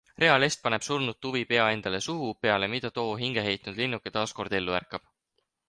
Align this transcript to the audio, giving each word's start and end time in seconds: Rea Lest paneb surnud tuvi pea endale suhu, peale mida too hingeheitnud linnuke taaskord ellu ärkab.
Rea 0.21 0.37
Lest 0.43 0.61
paneb 0.61 0.85
surnud 0.87 1.19
tuvi 1.25 1.41
pea 1.51 1.67
endale 1.75 1.99
suhu, 2.07 2.31
peale 2.47 2.71
mida 2.77 2.93
too 2.97 3.05
hingeheitnud 3.21 3.81
linnuke 3.83 4.17
taaskord 4.19 4.59
ellu 4.63 4.79
ärkab. 4.83 5.09